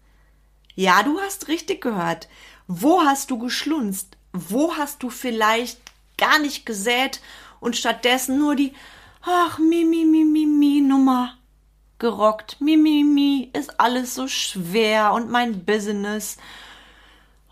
Ja, 0.76 1.04
du 1.04 1.20
hast 1.20 1.48
richtig 1.48 1.82
gehört. 1.82 2.30
Wo 2.68 3.02
hast 3.02 3.32
du 3.32 3.38
geschlunzt? 3.38 4.18
Wo 4.32 4.76
hast 4.76 5.04
du 5.04 5.10
vielleicht 5.10 5.80
gar 6.18 6.40
nicht 6.40 6.66
gesät 6.66 7.22
und 7.60 7.76
stattdessen 7.76 8.38
nur 8.38 8.56
die 8.56 8.74
ach 9.24 9.60
mi 9.60 9.84
mi 9.84 10.06
mi 10.06 10.24
mi 10.24 10.46
mi 10.46 10.82
Nummer 10.82 11.38
gerockt. 12.00 12.60
Mi 12.62 12.78
mi 12.78 13.04
mi 13.04 13.50
ist 13.54 13.80
alles 13.80 14.16
so 14.16 14.28
schwer 14.28 15.14
und 15.14 15.30
mein 15.30 15.66
Business 15.66 16.38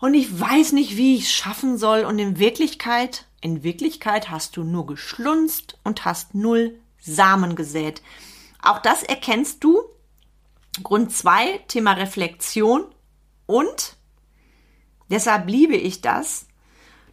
und 0.00 0.14
ich 0.14 0.40
weiß 0.40 0.72
nicht, 0.72 0.96
wie 0.96 1.16
ich 1.16 1.24
es 1.24 1.32
schaffen 1.32 1.76
soll 1.76 2.04
und 2.04 2.18
in 2.18 2.38
Wirklichkeit, 2.38 3.26
in 3.40 3.62
Wirklichkeit 3.62 4.30
hast 4.30 4.56
du 4.56 4.64
nur 4.64 4.86
geschlunzt 4.86 5.78
und 5.84 6.04
hast 6.04 6.34
null 6.34 6.78
Samen 6.98 7.56
gesät. 7.56 8.02
Auch 8.62 8.78
das 8.78 9.02
erkennst 9.02 9.64
du. 9.64 9.82
Grund 10.82 11.12
zwei 11.12 11.58
Thema 11.68 11.92
Reflexion 11.92 12.84
und 13.46 13.96
deshalb 15.10 15.48
liebe 15.48 15.76
ich 15.76 16.00
das. 16.00 16.46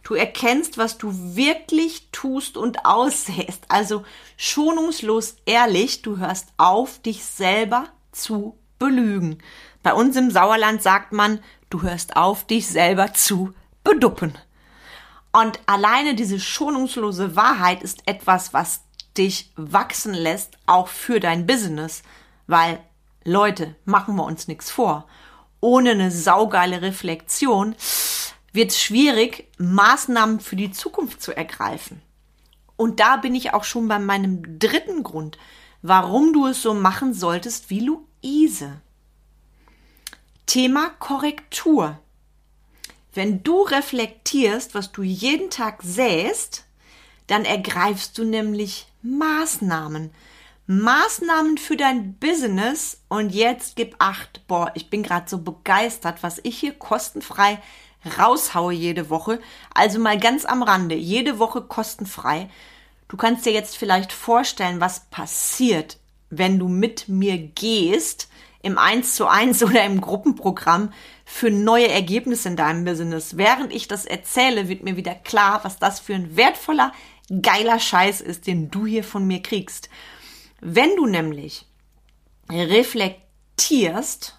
Du 0.02 0.14
erkennst, 0.14 0.78
was 0.78 0.96
du 0.96 1.10
wirklich 1.36 2.08
tust 2.12 2.56
und 2.56 2.86
aussähst. 2.86 3.64
Also 3.68 4.04
schonungslos 4.36 5.36
ehrlich, 5.44 6.02
du 6.02 6.18
hörst 6.18 6.48
auf, 6.56 7.00
dich 7.00 7.24
selber 7.24 7.88
zu 8.12 8.56
belügen. 8.78 9.42
Bei 9.82 9.94
uns 9.94 10.16
im 10.16 10.30
Sauerland 10.30 10.82
sagt 10.82 11.12
man, 11.12 11.40
du 11.70 11.82
hörst 11.82 12.16
auf, 12.16 12.44
dich 12.46 12.66
selber 12.66 13.14
zu 13.14 13.54
beduppen. 13.84 14.36
Und 15.32 15.60
alleine 15.66 16.14
diese 16.14 16.40
schonungslose 16.40 17.36
Wahrheit 17.36 17.82
ist 17.82 18.06
etwas, 18.06 18.52
was 18.52 18.82
dich 19.16 19.52
wachsen 19.56 20.14
lässt, 20.14 20.56
auch 20.66 20.88
für 20.88 21.20
dein 21.20 21.46
Business. 21.46 22.02
Weil, 22.46 22.80
Leute, 23.24 23.76
machen 23.84 24.16
wir 24.16 24.24
uns 24.24 24.48
nichts 24.48 24.70
vor. 24.70 25.06
Ohne 25.60 25.90
eine 25.90 26.10
saugeile 26.10 26.82
Reflexion 26.82 27.74
wird 28.52 28.70
es 28.70 28.80
schwierig, 28.80 29.48
Maßnahmen 29.58 30.40
für 30.40 30.56
die 30.56 30.70
Zukunft 30.70 31.22
zu 31.22 31.36
ergreifen. 31.36 32.00
Und 32.76 33.00
da 33.00 33.16
bin 33.16 33.34
ich 33.34 33.54
auch 33.54 33.64
schon 33.64 33.88
bei 33.88 33.98
meinem 33.98 34.58
dritten 34.58 35.02
Grund, 35.02 35.36
warum 35.82 36.32
du 36.32 36.46
es 36.46 36.62
so 36.62 36.74
machen 36.74 37.12
solltest 37.12 37.70
wie 37.70 37.80
Luise. 37.80 38.80
Thema 40.48 40.88
Korrektur. 40.98 41.98
Wenn 43.12 43.42
du 43.42 43.64
reflektierst, 43.64 44.74
was 44.74 44.92
du 44.92 45.02
jeden 45.02 45.50
Tag 45.50 45.82
säst, 45.82 46.64
dann 47.26 47.44
ergreifst 47.44 48.16
du 48.16 48.24
nämlich 48.24 48.86
Maßnahmen. 49.02 50.10
Maßnahmen 50.66 51.58
für 51.58 51.76
dein 51.76 52.14
Business 52.14 53.02
und 53.08 53.34
jetzt 53.34 53.76
gib 53.76 53.96
acht. 53.98 54.46
Boah, 54.48 54.72
ich 54.74 54.88
bin 54.88 55.02
gerade 55.02 55.28
so 55.28 55.36
begeistert, 55.36 56.22
was 56.22 56.40
ich 56.42 56.58
hier 56.58 56.72
kostenfrei 56.72 57.60
raushaue 58.18 58.72
jede 58.72 59.10
Woche. 59.10 59.40
Also 59.74 59.98
mal 59.98 60.18
ganz 60.18 60.46
am 60.46 60.62
Rande, 60.62 60.94
jede 60.94 61.38
Woche 61.38 61.60
kostenfrei. 61.60 62.48
Du 63.08 63.18
kannst 63.18 63.44
dir 63.44 63.52
jetzt 63.52 63.76
vielleicht 63.76 64.12
vorstellen, 64.12 64.80
was 64.80 65.10
passiert, 65.10 65.98
wenn 66.30 66.58
du 66.58 66.68
mit 66.68 67.06
mir 67.06 67.36
gehst, 67.36 68.27
im 68.62 68.78
1 68.78 69.14
zu 69.14 69.26
1 69.26 69.62
oder 69.64 69.84
im 69.84 70.00
Gruppenprogramm 70.00 70.92
für 71.24 71.50
neue 71.50 71.88
Ergebnisse 71.88 72.48
in 72.48 72.56
deinem 72.56 72.84
Business. 72.84 73.36
Während 73.36 73.72
ich 73.72 73.88
das 73.88 74.04
erzähle, 74.04 74.68
wird 74.68 74.82
mir 74.82 74.96
wieder 74.96 75.14
klar, 75.14 75.60
was 75.62 75.78
das 75.78 76.00
für 76.00 76.14
ein 76.14 76.36
wertvoller, 76.36 76.92
geiler 77.42 77.78
Scheiß 77.78 78.20
ist, 78.20 78.46
den 78.46 78.70
du 78.70 78.86
hier 78.86 79.04
von 79.04 79.26
mir 79.26 79.42
kriegst. 79.42 79.90
Wenn 80.60 80.96
du 80.96 81.06
nämlich 81.06 81.66
reflektierst, 82.50 84.38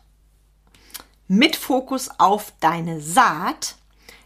mit 1.29 1.55
Fokus 1.55 2.09
auf 2.17 2.53
deine 2.59 2.99
Saat, 2.99 3.75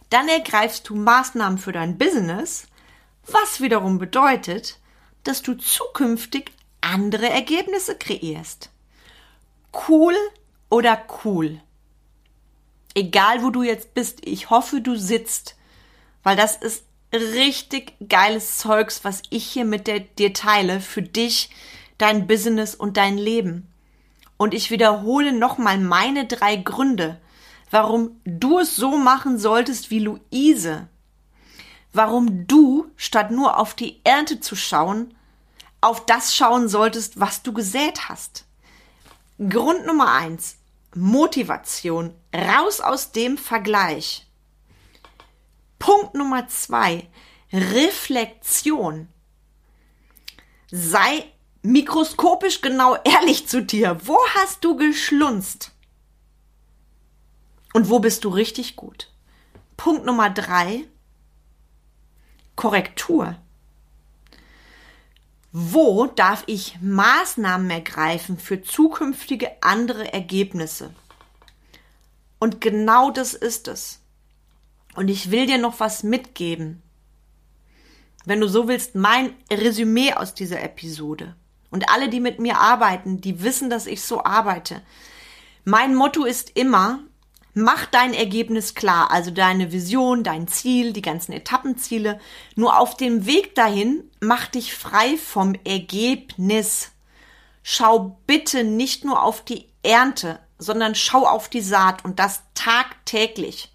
dann 0.08 0.26
ergreifst 0.26 0.88
du 0.88 0.96
Maßnahmen 0.96 1.58
für 1.58 1.72
dein 1.72 1.98
Business, 1.98 2.66
was 3.26 3.60
wiederum 3.60 3.98
bedeutet, 3.98 4.78
dass 5.22 5.42
du 5.42 5.54
zukünftig 5.54 6.50
andere 6.80 7.28
Ergebnisse 7.28 7.96
kreierst. 7.96 8.70
Cool 9.88 10.14
oder 10.70 11.02
cool? 11.24 11.60
Egal 12.94 13.42
wo 13.42 13.50
du 13.50 13.62
jetzt 13.62 13.94
bist, 13.94 14.24
ich 14.24 14.50
hoffe, 14.50 14.80
du 14.80 14.94
sitzt, 14.94 15.56
weil 16.22 16.36
das 16.36 16.56
ist 16.56 16.84
richtig 17.12 17.94
geiles 18.08 18.58
Zeugs, 18.58 19.04
was 19.04 19.22
ich 19.30 19.44
hier 19.46 19.64
mit 19.64 19.88
dir 20.18 20.32
teile 20.32 20.80
für 20.80 21.02
dich, 21.02 21.50
dein 21.98 22.26
Business 22.26 22.74
und 22.74 22.96
dein 22.96 23.18
Leben. 23.18 23.68
Und 24.36 24.54
ich 24.54 24.70
wiederhole 24.70 25.32
nochmal 25.32 25.78
meine 25.78 26.26
drei 26.26 26.56
Gründe, 26.56 27.20
warum 27.70 28.20
du 28.24 28.58
es 28.58 28.76
so 28.76 28.96
machen 28.96 29.38
solltest 29.38 29.90
wie 29.90 30.00
Luise. 30.00 30.88
Warum 31.92 32.46
du, 32.46 32.86
statt 32.96 33.30
nur 33.30 33.58
auf 33.58 33.74
die 33.74 34.00
Ernte 34.04 34.40
zu 34.40 34.56
schauen, 34.56 35.14
auf 35.80 36.04
das 36.06 36.34
schauen 36.34 36.68
solltest, 36.68 37.20
was 37.20 37.42
du 37.42 37.52
gesät 37.52 38.08
hast. 38.08 38.44
Grund 39.38 39.84
Nummer 39.84 40.12
eins. 40.12 40.58
Motivation. 40.94 42.14
Raus 42.32 42.80
aus 42.80 43.10
dem 43.10 43.36
Vergleich. 43.36 44.26
Punkt 45.80 46.14
Nummer 46.14 46.46
zwei. 46.46 47.08
Reflexion. 47.52 49.08
Sei 50.70 51.32
mikroskopisch 51.62 52.60
genau 52.60 52.96
ehrlich 53.02 53.48
zu 53.48 53.62
dir. 53.62 53.98
Wo 54.04 54.18
hast 54.36 54.64
du 54.64 54.76
geschlunzt? 54.76 55.72
Und 57.72 57.90
wo 57.90 57.98
bist 57.98 58.22
du 58.24 58.28
richtig 58.28 58.76
gut? 58.76 59.10
Punkt 59.76 60.04
Nummer 60.04 60.30
drei. 60.30 60.84
Korrektur. 62.54 63.36
Wo 65.56 66.06
darf 66.06 66.42
ich 66.48 66.80
Maßnahmen 66.80 67.70
ergreifen 67.70 68.38
für 68.38 68.60
zukünftige 68.60 69.52
andere 69.62 70.12
Ergebnisse? 70.12 70.90
Und 72.40 72.60
genau 72.60 73.12
das 73.12 73.34
ist 73.34 73.68
es. 73.68 74.00
Und 74.96 75.06
ich 75.06 75.30
will 75.30 75.46
dir 75.46 75.58
noch 75.58 75.78
was 75.78 76.02
mitgeben. 76.02 76.82
Wenn 78.24 78.40
du 78.40 78.48
so 78.48 78.66
willst, 78.66 78.96
mein 78.96 79.32
Resümee 79.48 80.14
aus 80.14 80.34
dieser 80.34 80.60
Episode. 80.60 81.36
Und 81.70 81.88
alle, 81.88 82.08
die 82.08 82.18
mit 82.18 82.40
mir 82.40 82.58
arbeiten, 82.58 83.20
die 83.20 83.44
wissen, 83.44 83.70
dass 83.70 83.86
ich 83.86 84.02
so 84.02 84.24
arbeite. 84.24 84.82
Mein 85.62 85.94
Motto 85.94 86.24
ist 86.24 86.56
immer, 86.56 86.98
mach 87.54 87.86
dein 87.86 88.12
Ergebnis 88.12 88.74
klar, 88.74 89.10
also 89.10 89.30
deine 89.30 89.72
Vision, 89.72 90.24
dein 90.24 90.48
Ziel, 90.48 90.92
die 90.92 91.02
ganzen 91.02 91.32
Etappenziele. 91.32 92.20
Nur 92.56 92.78
auf 92.78 92.96
dem 92.96 93.26
Weg 93.26 93.54
dahin, 93.54 94.10
mach 94.20 94.46
dich 94.48 94.74
frei 94.74 95.16
vom 95.16 95.54
Ergebnis. 95.64 96.90
Schau 97.62 98.18
bitte 98.26 98.64
nicht 98.64 99.04
nur 99.04 99.22
auf 99.22 99.44
die 99.44 99.68
Ernte, 99.82 100.40
sondern 100.58 100.94
schau 100.94 101.26
auf 101.26 101.48
die 101.48 101.62
Saat 101.62 102.04
und 102.04 102.18
das 102.18 102.42
tagtäglich. 102.54 103.72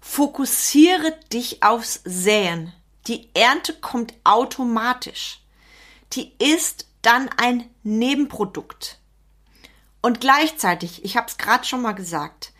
Fokussiere 0.00 1.18
dich 1.32 1.62
aufs 1.62 2.00
Säen. 2.04 2.72
Die 3.08 3.28
Ernte 3.34 3.72
kommt 3.72 4.14
automatisch. 4.24 5.40
Die 6.12 6.32
ist 6.38 6.86
dann 7.02 7.28
ein 7.36 7.68
Nebenprodukt. 7.82 8.98
Und 10.02 10.20
gleichzeitig, 10.20 11.04
ich 11.04 11.16
habe 11.16 11.26
es 11.26 11.38
gerade 11.38 11.64
schon 11.64 11.82
mal 11.82 11.92
gesagt, 11.92 12.52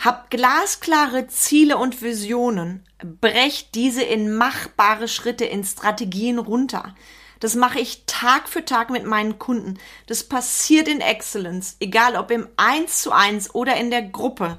hab 0.00 0.30
glasklare 0.30 1.26
Ziele 1.28 1.76
und 1.76 2.00
Visionen, 2.00 2.84
brecht 3.20 3.74
diese 3.74 4.02
in 4.02 4.34
machbare 4.34 5.08
Schritte, 5.08 5.44
in 5.44 5.62
Strategien 5.62 6.38
runter. 6.38 6.94
Das 7.38 7.54
mache 7.54 7.80
ich 7.80 8.04
Tag 8.06 8.48
für 8.48 8.64
Tag 8.64 8.90
mit 8.90 9.04
meinen 9.04 9.38
Kunden. 9.38 9.78
Das 10.06 10.24
passiert 10.24 10.88
in 10.88 11.00
Excellence, 11.00 11.76
egal 11.80 12.16
ob 12.16 12.30
im 12.30 12.48
1 12.56 13.02
zu 13.02 13.12
1 13.12 13.54
oder 13.54 13.76
in 13.76 13.90
der 13.90 14.02
Gruppe. 14.02 14.58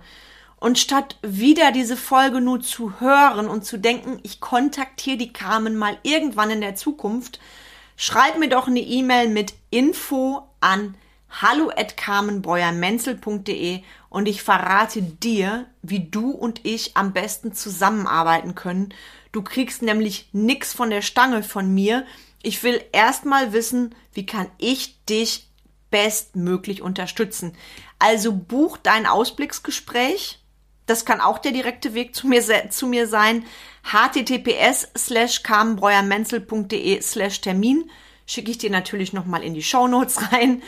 Und 0.60 0.77
statt 0.77 1.17
wieder 1.23 1.71
diese 1.71 1.97
Folge 1.97 2.39
nur 2.39 2.62
zu 2.62 2.99
hören 2.99 3.47
und 3.47 3.65
zu 3.65 3.77
denken, 3.77 4.19
ich 4.21 4.41
kontaktiere 4.41 5.17
die 5.17 5.34
Carmen 5.34 5.75
mal 5.75 5.97
irgendwann 6.04 6.51
in 6.51 6.62
der 6.62 6.75
Zukunft, 6.75 7.39
schreib 7.97 8.38
mir 8.38 8.49
doch 8.49 8.67
eine 8.67 8.80
E-Mail 8.80 9.27
mit 9.27 9.54
Info 9.71 10.47
an 10.60 10.95
hallo 11.32 11.72
at 11.76 11.98
carmenbreuermenzel.de 11.98 13.82
und 14.10 14.28
ich 14.28 14.44
verrate 14.44 15.02
dir, 15.02 15.67
wie 15.82 16.02
du 16.10 16.32
und 16.32 16.65
ich 16.65 16.98
am 16.98 17.13
besten 17.13 17.54
zusammenarbeiten 17.54 18.56
können. 18.56 18.94
Du 19.32 19.41
kriegst 19.41 19.82
nämlich 19.82 20.30
nix 20.34 20.74
von 20.74 20.89
der 20.89 21.02
Stange 21.02 21.44
von 21.44 21.74
mir. 21.74 22.06
Ich 22.44 22.62
will 22.63 22.84
erstmal 22.91 23.54
wissen, 23.54 23.96
wie 24.13 24.26
kann 24.26 24.48
ich 24.58 25.04
dich 25.06 25.48
bestmöglich 25.89 26.82
unterstützen. 26.82 27.54
Also 28.00 28.34
buch 28.34 28.78
dein 28.78 29.06
Ausblicksgespräch. 29.06 30.39
Das 30.86 31.06
kann 31.06 31.22
auch 31.22 31.38
der 31.39 31.52
direkte 31.52 31.94
Weg 31.94 32.15
zu 32.15 32.28
mir, 32.28 32.44
zu 32.70 32.88
mir 32.88 33.08
sein 33.08 33.46
https 33.84 34.89
slash 34.98 35.44
carmenbreuermenzel.de 35.44 37.02
slash 37.02 37.41
Termin. 37.41 37.89
Schicke 38.26 38.52
ich 38.52 38.58
dir 38.58 38.70
natürlich 38.70 39.13
nochmal 39.13 39.44
in 39.44 39.54
die 39.54 39.63
Show 39.63 39.88
Notes 39.88 40.32
rein. 40.32 40.62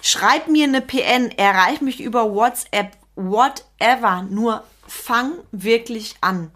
Schreib 0.00 0.48
mir 0.48 0.64
eine 0.64 0.80
PN, 0.80 1.30
erreich 1.32 1.80
mich 1.80 2.00
über 2.00 2.32
WhatsApp, 2.34 2.96
whatever. 3.16 4.22
Nur 4.22 4.64
fang 4.86 5.32
wirklich 5.50 6.16
an. 6.20 6.50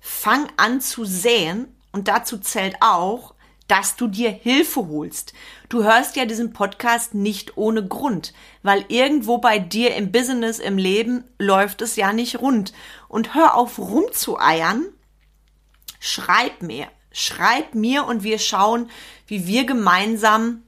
Fang 0.00 0.48
an 0.56 0.80
zu 0.80 1.04
säen 1.04 1.74
und 1.92 2.08
dazu 2.08 2.38
zählt 2.38 2.76
auch, 2.80 3.34
dass 3.68 3.96
du 3.96 4.06
dir 4.06 4.30
Hilfe 4.30 4.88
holst. 4.88 5.32
Du 5.68 5.82
hörst 5.82 6.16
ja 6.16 6.26
diesen 6.26 6.52
Podcast 6.52 7.14
nicht 7.14 7.56
ohne 7.56 7.86
Grund, 7.86 8.34
weil 8.62 8.84
irgendwo 8.88 9.38
bei 9.38 9.58
dir 9.58 9.94
im 9.94 10.12
Business, 10.12 10.58
im 10.58 10.76
Leben 10.76 11.24
läuft 11.38 11.80
es 11.80 11.96
ja 11.96 12.12
nicht 12.12 12.40
rund. 12.40 12.72
Und 13.08 13.34
hör 13.34 13.54
auf 13.54 13.78
rumzueiern. 13.78 14.86
Schreib 16.00 16.62
mir, 16.62 16.88
schreib 17.12 17.74
mir 17.74 18.06
und 18.06 18.24
wir 18.24 18.38
schauen, 18.38 18.90
wie 19.26 19.46
wir 19.46 19.64
gemeinsam 19.64 20.62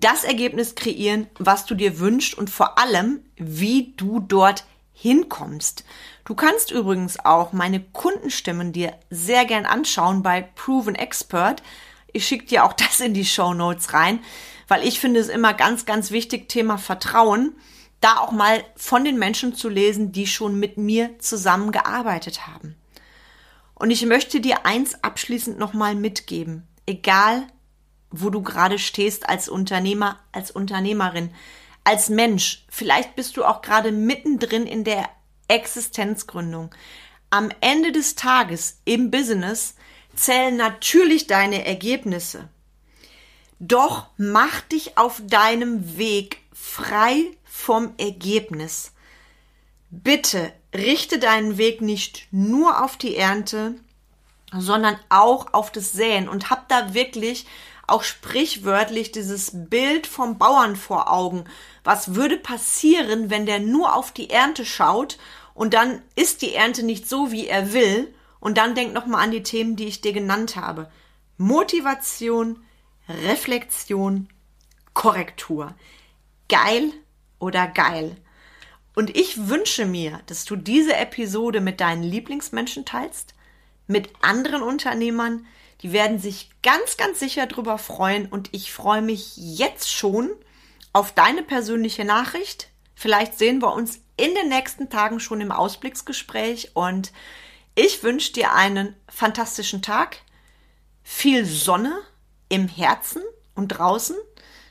das 0.00 0.24
Ergebnis 0.24 0.74
kreieren, 0.74 1.28
was 1.38 1.64
du 1.64 1.74
dir 1.74 1.98
wünschst 1.98 2.36
und 2.36 2.50
vor 2.50 2.78
allem, 2.78 3.20
wie 3.36 3.94
du 3.96 4.20
dort 4.20 4.64
hinkommst. 4.92 5.84
Du 6.24 6.34
kannst 6.34 6.70
übrigens 6.70 7.18
auch 7.24 7.52
meine 7.52 7.80
Kundenstimmen 7.80 8.72
dir 8.72 8.94
sehr 9.10 9.44
gern 9.44 9.66
anschauen 9.66 10.22
bei 10.22 10.42
Proven 10.42 10.94
Expert. 10.94 11.62
Ich 12.12 12.26
schicke 12.26 12.46
dir 12.46 12.64
auch 12.64 12.72
das 12.74 13.00
in 13.00 13.14
die 13.14 13.24
Show 13.24 13.54
Notes 13.54 13.92
rein, 13.92 14.20
weil 14.68 14.86
ich 14.86 15.00
finde 15.00 15.20
es 15.20 15.28
immer 15.28 15.54
ganz, 15.54 15.86
ganz 15.86 16.10
wichtig, 16.10 16.48
Thema 16.48 16.78
Vertrauen, 16.78 17.54
da 18.00 18.18
auch 18.18 18.32
mal 18.32 18.62
von 18.74 19.04
den 19.04 19.18
Menschen 19.18 19.54
zu 19.54 19.68
lesen, 19.68 20.12
die 20.12 20.26
schon 20.26 20.58
mit 20.58 20.76
mir 20.76 21.18
zusammengearbeitet 21.18 22.46
haben. 22.46 22.76
Und 23.74 23.90
ich 23.90 24.04
möchte 24.06 24.40
dir 24.40 24.66
eins 24.66 25.02
abschließend 25.02 25.58
nochmal 25.58 25.94
mitgeben. 25.94 26.66
Egal 26.86 27.46
wo 28.10 28.30
du 28.30 28.42
gerade 28.42 28.78
stehst 28.78 29.28
als 29.28 29.48
Unternehmer, 29.48 30.18
als 30.32 30.50
Unternehmerin, 30.50 31.34
als 31.84 32.08
Mensch. 32.08 32.64
Vielleicht 32.68 33.16
bist 33.16 33.36
du 33.36 33.44
auch 33.44 33.62
gerade 33.62 33.92
mittendrin 33.92 34.66
in 34.66 34.84
der 34.84 35.08
Existenzgründung. 35.48 36.74
Am 37.30 37.50
Ende 37.60 37.92
des 37.92 38.14
Tages 38.14 38.80
im 38.84 39.10
Business 39.10 39.74
zählen 40.14 40.56
natürlich 40.56 41.26
deine 41.26 41.64
Ergebnisse. 41.64 42.48
Doch 43.58 44.06
mach 44.16 44.60
dich 44.62 44.98
auf 44.98 45.22
deinem 45.24 45.96
Weg 45.96 46.38
frei 46.52 47.24
vom 47.44 47.94
Ergebnis. 47.98 48.92
Bitte 49.90 50.52
richte 50.74 51.18
deinen 51.18 51.56
Weg 51.58 51.80
nicht 51.80 52.28
nur 52.30 52.84
auf 52.84 52.96
die 52.96 53.16
Ernte, 53.16 53.74
sondern 54.52 54.98
auch 55.08 55.52
auf 55.54 55.72
das 55.72 55.92
Säen 55.92 56.28
und 56.28 56.50
hab 56.50 56.68
da 56.68 56.94
wirklich 56.94 57.46
auch 57.86 58.02
sprichwörtlich 58.02 59.12
dieses 59.12 59.50
Bild 59.52 60.06
vom 60.06 60.38
Bauern 60.38 60.76
vor 60.76 61.12
Augen. 61.12 61.44
Was 61.84 62.14
würde 62.14 62.36
passieren, 62.36 63.30
wenn 63.30 63.46
der 63.46 63.60
nur 63.60 63.94
auf 63.94 64.12
die 64.12 64.30
Ernte 64.30 64.64
schaut 64.64 65.18
und 65.54 65.74
dann 65.74 66.02
ist 66.14 66.42
die 66.42 66.54
Ernte 66.54 66.82
nicht 66.82 67.08
so, 67.08 67.32
wie 67.32 67.46
er 67.46 67.72
will 67.72 68.12
und 68.40 68.58
dann 68.58 68.74
denk 68.74 68.92
noch 68.92 69.06
mal 69.06 69.22
an 69.22 69.30
die 69.30 69.42
Themen, 69.42 69.76
die 69.76 69.86
ich 69.86 70.00
dir 70.00 70.12
genannt 70.12 70.56
habe. 70.56 70.90
Motivation, 71.38 72.62
Reflexion, 73.08 74.28
Korrektur. 74.94 75.74
Geil 76.48 76.92
oder 77.38 77.66
geil? 77.66 78.16
Und 78.94 79.14
ich 79.14 79.48
wünsche 79.48 79.84
mir, 79.84 80.20
dass 80.26 80.46
du 80.46 80.56
diese 80.56 80.96
Episode 80.96 81.60
mit 81.60 81.80
deinen 81.80 82.02
Lieblingsmenschen 82.02 82.84
teilst, 82.84 83.34
mit 83.86 84.08
anderen 84.22 84.62
Unternehmern. 84.62 85.46
Die 85.82 85.92
werden 85.92 86.18
sich 86.18 86.50
ganz, 86.62 86.96
ganz 86.96 87.18
sicher 87.18 87.46
darüber 87.46 87.78
freuen. 87.78 88.26
Und 88.26 88.48
ich 88.52 88.72
freue 88.72 89.02
mich 89.02 89.36
jetzt 89.36 89.92
schon 89.92 90.30
auf 90.92 91.12
deine 91.12 91.42
persönliche 91.42 92.04
Nachricht. 92.04 92.68
Vielleicht 92.94 93.38
sehen 93.38 93.60
wir 93.60 93.72
uns 93.74 94.00
in 94.16 94.34
den 94.34 94.48
nächsten 94.48 94.88
Tagen 94.88 95.20
schon 95.20 95.40
im 95.40 95.52
Ausblicksgespräch. 95.52 96.70
Und 96.74 97.12
ich 97.74 98.02
wünsche 98.02 98.32
dir 98.32 98.52
einen 98.52 98.96
fantastischen 99.08 99.82
Tag, 99.82 100.18
viel 101.02 101.44
Sonne 101.44 101.98
im 102.48 102.68
Herzen 102.68 103.22
und 103.54 103.68
draußen. 103.68 104.16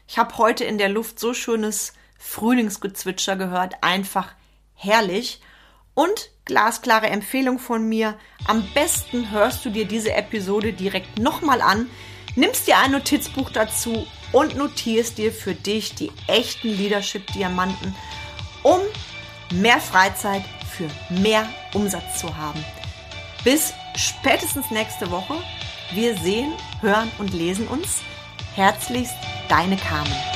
Ich 0.08 0.18
habe 0.18 0.38
heute 0.38 0.63
in 0.63 0.78
der 0.78 0.89
Luft 0.89 1.20
so 1.20 1.34
schönes 1.34 1.94
Frühlingsgezwitscher 2.18 3.36
gehört, 3.36 3.76
einfach 3.82 4.34
herrlich. 4.74 5.41
Und 5.94 6.32
glasklare 6.46 7.08
Empfehlung 7.08 7.60
von 7.60 7.88
mir, 7.90 8.18
am 8.46 8.64
besten 8.74 9.32
hörst 9.32 9.66
du 9.66 9.70
dir 9.70 9.86
diese 9.86 10.14
Episode 10.14 10.74
direkt 10.74 11.20
nochmal 11.20 11.62
an, 11.62 11.90
nimmst 12.36 12.68
dir 12.68 12.78
ein 12.78 12.92
Notizbuch 12.92 13.50
dazu 13.50 14.06
und 14.32 14.56
notierst 14.56 15.18
dir 15.18 15.32
für 15.32 15.56
dich 15.56 15.96
die 15.96 16.12
echten 16.28 16.70
Leadership-Diamanten, 16.70 17.96
um 18.64 18.80
mehr 19.52 19.80
Freizeit 19.80 20.44
für 20.72 20.90
mehr 21.10 21.48
Umsatz 21.74 22.20
zu 22.20 22.36
haben. 22.38 22.64
Bis 23.44 23.74
spätestens 23.96 24.72
nächste 24.72 25.10
Woche. 25.12 25.36
Wir 25.94 26.18
sehen, 26.18 26.52
hören 26.82 27.12
und 27.20 27.34
lesen 27.34 27.68
uns. 27.68 28.02
Herzlichst, 28.56 29.16
deine 29.50 29.78
Carmen. 29.78 30.35